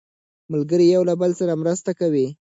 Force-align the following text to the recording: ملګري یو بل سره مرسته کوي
ملګري 0.51 0.85
یو 0.95 1.03
بل 1.21 1.31
سره 1.39 1.53
مرسته 1.61 1.91
کوي 1.99 2.27